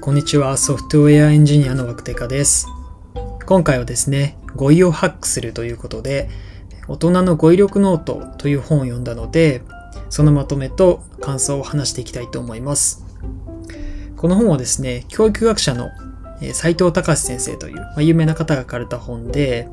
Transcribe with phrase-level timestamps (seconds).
[0.00, 0.56] こんにちは。
[0.56, 2.66] ソフトウェアエンジニアの枠テカです。
[3.44, 6.30] 今回はですね、語彙をハックするということで、
[6.88, 9.60] 大人の語彙力ノートという本を読んだので、
[10.08, 13.04] そのまとめと感想を話していきたいと思います。
[14.16, 15.90] この本はですね、教育学者の
[16.54, 19.68] 齋藤孝先生という、ま有名な方が書かれた本で、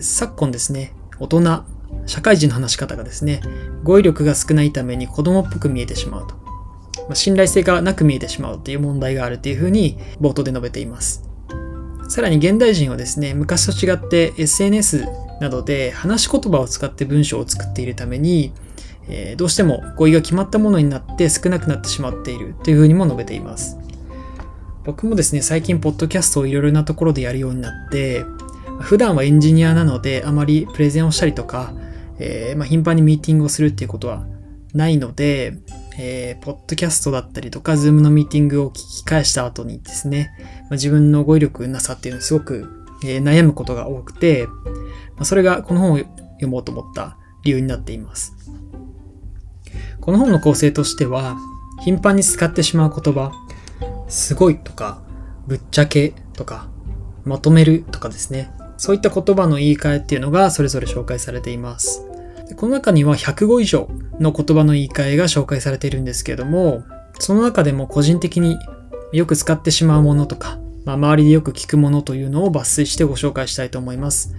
[0.00, 1.62] 昨今ですね、大人、
[2.06, 3.40] 社会人の話し方がですね、
[3.84, 6.41] 語彙力が少ないために子供っぽく見えてしまうと。
[7.08, 11.24] ま信頼性がなく見えてしまうという問題があるというふうに冒頭で述べています。
[12.08, 15.06] さらに現代人はですね、昔と違って SNS
[15.40, 18.52] などで話し言葉を使って文章を作っているために、
[19.08, 23.78] え、どうしても語彙が決まったものになって少なくなってしまっているというふうにも述べています。
[24.84, 28.24] 僕もですね、最近ポッドキャストをいろいろなところでやるようになって、
[28.80, 31.72] 普段はエンジニアなのであまりプレゼンをしたりとか、
[32.18, 34.26] えー、ま、頻繁にミーティングをするっていうことは
[34.74, 35.54] ないので、
[35.98, 42.68] えー、ポッドキャストだったりとか、ズームのミーティングを聞き返した後にですね、まあ、自分の語彙力なさっていうのをすごく、
[43.04, 44.46] えー、悩むことが多くて、
[45.16, 48.34] まあ、それがこの本を読もうと思った理由になっています。
[50.00, 51.36] この本の構成としては、
[51.80, 53.32] 頻繁に使ってしまう言葉、
[54.08, 55.02] すごいとか、
[55.46, 56.68] ぶっちゃけとか、
[57.24, 58.50] まとめるとかですね。
[58.76, 62.04] そういった言葉の言い換えっていうのがそれぞれ紹介されています。
[62.56, 63.88] この中には100語以上
[64.20, 66.84] の言葉の言い換えが紹介されているんですけれども、
[67.18, 68.58] その中でも個人的に
[69.12, 74.34] よく使ってしまうものとか、まあ、周りでよく聞くものというのを抜粋してご紹介したいと思います。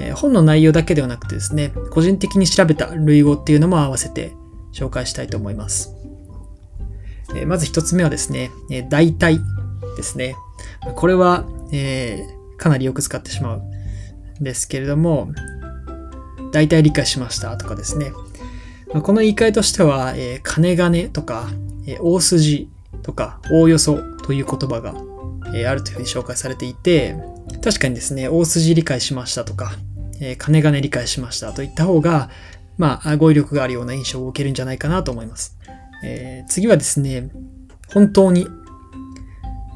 [0.00, 4.32] えー、本の内容だけではなくてですね、個人的に調べた類語っていうのも合わせて
[4.72, 5.94] 紹介したいと思います。
[7.34, 9.40] えー、まず一つ目はですね、えー、大体
[9.96, 10.36] ですね。
[10.94, 13.62] これは、えー、かなりよく使ってしまう
[14.40, 15.30] んですけれども、
[16.52, 18.12] 大体理解しましたとかですね。
[19.02, 21.48] この言い換えとしては、えー、金金とか、
[21.86, 22.68] えー、大筋
[23.02, 24.94] とか、おおよそという言葉が、
[25.54, 27.16] えー、あるというふうに紹介されていて、
[27.62, 29.72] 確かにですね、大筋理解しましたとか、
[30.20, 32.30] えー、金金理解しましたといった方が、
[32.78, 35.58] まあ、語彙力があるような印象を受けるんじゃないかなと思います。
[36.04, 37.30] えー、次はですね、
[37.92, 38.46] 本当に。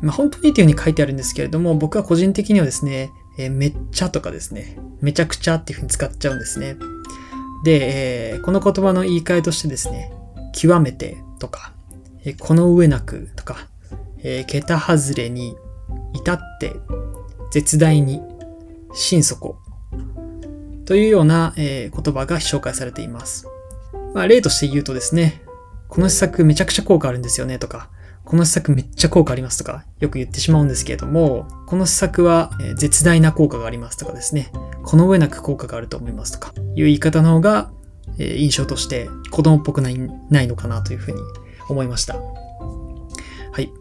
[0.01, 6.77] まあ、本当にというふうに書いてあるんですけれども、僕は個人的にはですね、えー、めっちゃとかですね、めちゃくちゃっていう風に使っちゃうんですね。
[7.65, 10.13] で、えー、この言葉の言い換えとしてですね、
[10.53, 11.73] 極めてとか、
[12.25, 13.67] えー、この上なくとか、
[14.25, 15.57] え、桁外れに
[16.15, 16.77] 至って、
[17.51, 18.21] 絶大に、
[18.95, 19.57] 心底
[20.85, 23.47] というような、え、言葉が紹介されています。
[24.15, 25.43] まあ、例として言うとですね、
[25.89, 27.89] この施策めちゃくちゃ効果あるんですよねとか、
[28.25, 34.53] この施策めっちゃ効果ありますとか、よく言ってしまうんですけれども、この施策は絶大な効果がありますとかですね、
[34.85, 37.71] この上なく効果があると思いますとか、いう言い方の方が、
[38.19, 39.99] 印象として子供っぽくない
[40.31, 41.19] ないのかなというふうに
[41.69, 42.15] 思いました。
[42.15, 43.73] はい。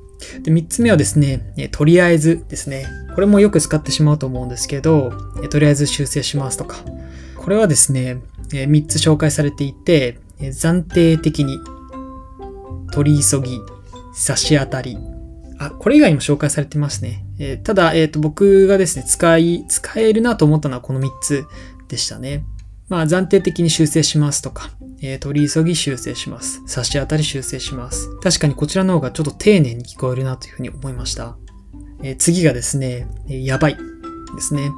[0.41, 2.87] で、三つ目はですね、とりあえずですね。
[3.13, 5.11] これもよく使ってしまうと思うんですけど、
[5.49, 6.77] とりあえず修正しますとか。
[7.37, 8.21] これはですね、
[8.67, 11.59] 三つ紹介されていて、暫定的に、
[12.91, 13.59] 取り急ぎ、
[14.13, 14.97] 差し当たり。
[15.59, 17.25] あ、これ以外にも紹介されてますね。
[17.39, 21.45] えー、ただ、えっ、ー、と、僕がですね、使い、使えるなと思ったのはこの3つ
[21.87, 22.43] でしたね。
[22.89, 24.71] まあ、暫定的に修正しますとか、
[25.01, 26.61] えー、取り急ぎ修正します。
[26.65, 28.09] 差し当たり修正します。
[28.19, 31.37] 確かにこちらの方がちょっと丁寧に聞こえるなというふうに思いました。
[32.03, 33.77] えー、次がですね、やばい
[34.35, 34.71] ですね。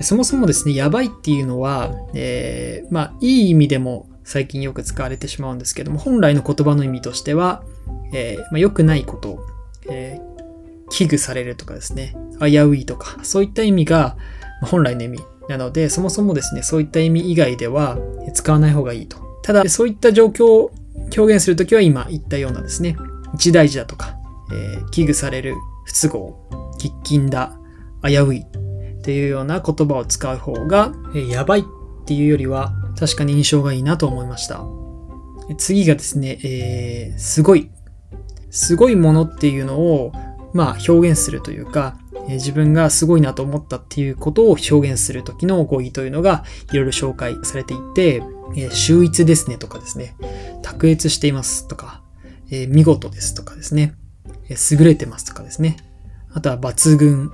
[0.00, 7.62] そもそもですね、やばいっていうのは、えー、まあ、いい意味でも最近よく使われてしまうんですけども、本来の言葉の意味としては、
[8.12, 9.46] えー、まあ、良くないことを、
[9.88, 14.16] えー、危惧されるとかですね、危ういとか、そういった意味が
[14.62, 17.98] 本来の意味なので、そもそもですね、そういった意味以外では
[18.34, 19.18] 使わない方がいいと。
[19.42, 20.72] ただ、そういった状況を
[21.16, 22.96] 表現するときは今言ったようなですね、
[23.34, 24.16] 一大事だとか、
[24.52, 27.58] えー、危惧される、不都合、喫緊だ、
[28.02, 31.64] 危ういっていうような言葉を使う方が、えー、やばいっ
[32.04, 34.64] ていうよりは確かに印象がいいなと思いました。
[35.58, 37.70] 次がですね、えー、すごい
[38.56, 40.12] すごいものっていうのを、
[40.54, 46.42] まあ、表現するというか、自分がすごいなと思ったっていうことを表現するときの語彙というのが
[46.72, 48.22] いろいろ紹介されていて、
[48.56, 50.16] え、秀逸ですねとかですね、
[50.62, 52.02] 卓越していますとか、
[52.50, 53.94] え、見事ですとかですね、
[54.48, 55.76] え、優れてますとかですね、
[56.32, 57.30] あとは抜群、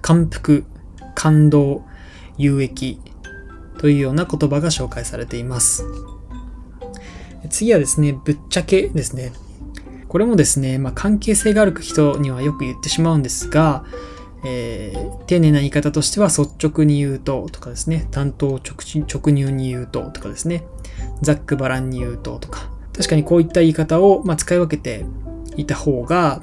[0.00, 0.64] 感服、
[1.14, 1.82] 感動、
[2.38, 2.98] 有益
[3.76, 5.84] というような言葉が紹介されています。
[7.50, 9.32] 次はですね、ぶっちゃけですね。
[10.14, 13.84] これもですね、まあ、関係性がある人にはよく言ってしまうんですが、
[14.44, 18.76] えー、丁寧な言い方としては率直に言うととかですね、担当直
[19.08, 20.68] 直入に言うととかですね、
[21.20, 25.04] ざっくばらんに言うととか、確かにこういった言い方を、ま、使い分けて
[25.56, 26.42] いた方が、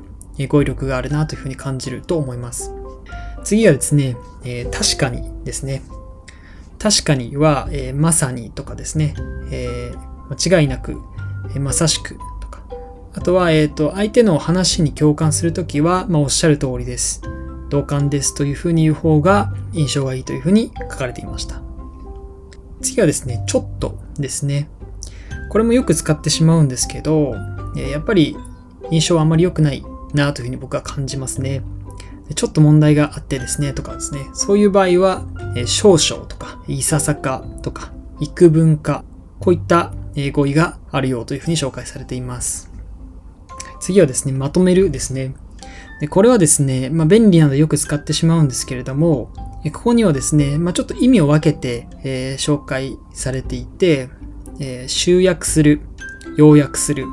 [0.49, 2.73] 語彙力があるなというふうに感じると思います。
[3.45, 5.81] 次はですね、えー、確かにですね。
[6.77, 9.13] 確かには、えー、まさにとかですね、
[9.49, 10.97] えー、間違いなく、
[11.55, 12.17] えまさしく。
[13.13, 17.21] あとは、えっ、と、相手の話に共感するときは、まあ、おっしゃる通りです。
[17.69, 21.61] 同感ですというふうに言う方が印象がいいというふうに書かれていました。
[22.81, 24.69] 次はですね、ちょっとですね。
[25.49, 27.35] これもよく使ってしまうんですけど、
[27.75, 28.37] やっぱり
[28.91, 31.61] 印象はあまり良くないなというふうに僕は感じますね。
[32.35, 34.29] ちょっと問題があってですね、とかですね。
[34.33, 35.25] そういう場合は、
[35.65, 37.91] 少々とか、いささかとか、
[38.21, 39.03] 幾分か、
[39.39, 39.91] こういった
[40.31, 42.70] 語彙があるよというふうに紹介されています。
[43.81, 45.33] 次はですね、まとめるですね。
[45.99, 49.31] でこれはですね、まあ、便利なのでよく使ってしまうんですけれども、
[49.73, 54.09] ここにはですね、まあ、ちょっと意味を分けて、えー、紹介されていて、
[54.59, 55.81] えー、集約する、
[56.37, 57.05] 要約する、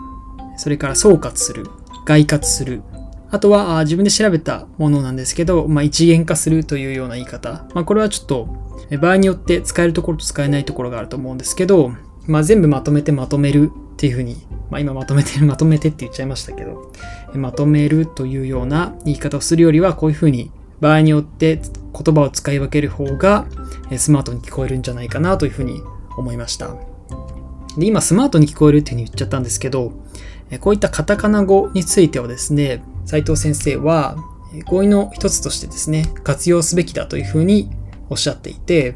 [0.56, 1.66] それから総括する、
[2.06, 2.82] 概括する、
[3.30, 7.66] あとは自分で調べたものなんですけど、まあ、一元化するというような言い方。
[7.74, 8.48] まあ、これはちょっと
[8.96, 11.92] 場合によって使えるところと使えないところがあると思うんですけど、
[12.28, 14.36] まあ、全部まとめてまとめるっていうふうに、
[14.70, 16.92] まあ、今まとめて、まとめてって言っちゃいましたけど、
[17.34, 23.46] まとめるというような言い方をするよりは、こういうふうに場合によって言葉を使い分ける方が
[23.96, 25.82] スマートに聞こえるんじゃないかなというふうに
[26.16, 26.76] 思いました。
[27.76, 29.92] で今、スマートに聞こえるっていうふうに言っちゃったんですけど、
[30.60, 34.16] こういったカタカナ語についてはですね、斉藤先生は
[34.66, 37.70] 語彙の一つとしてですね、活用すべきだというふうに
[38.10, 38.94] おっしゃっていて、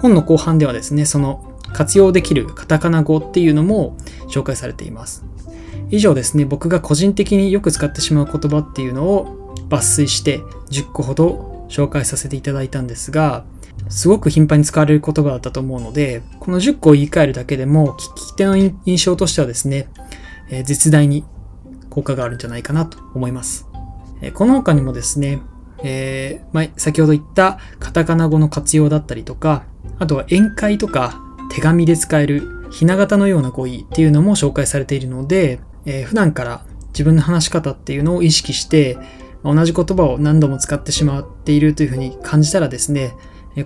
[0.00, 3.98] 本の後半ではですね、その活用できるカタカナ語っていうのも
[4.30, 5.24] 紹介されています。
[5.90, 10.38] 以上ですね、僕が個人的によく使ってしまう言葉っていうのを抜粋して
[10.70, 13.44] 10個ほど紹介させていただいたんですが、
[13.88, 19.88] すごく頻繁に使われる言葉だったと思うので、この10個を言い換えるだけでも、聞き手の印象としてはですね、
[20.50, 21.24] えー、絶大に
[21.90, 23.66] 効果があるんじゃないかなと思います。
[24.22, 25.40] えー、この他にもですね、
[25.82, 29.64] えー、ま、先ほど言ったカタカナ語の活用だったりとか、
[29.98, 31.20] あとは宴会とか
[31.54, 38.98] 手紙で使えるひな形のような語彙っていうのも紹介されているので、えー、普段から自分の話し方っていうのを意識して、
[39.44, 43.14] 同じ言葉を何度も使ってしまっているというふうに感じたらですね、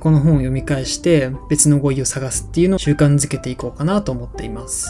[0.01, 4.87] この本を読み返して別の語彙を探すっていうのを習慣づけていこうかなと思っています。